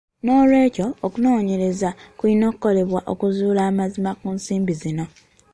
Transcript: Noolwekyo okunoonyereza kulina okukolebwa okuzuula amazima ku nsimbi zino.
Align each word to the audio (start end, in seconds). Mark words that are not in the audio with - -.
Noolwekyo 0.23 0.87
okunoonyereza 1.05 1.89
kulina 2.17 2.43
okukolebwa 2.49 2.99
okuzuula 3.11 3.61
amazima 3.71 4.11
ku 4.19 4.27
nsimbi 4.35 4.73
zino. 4.81 5.05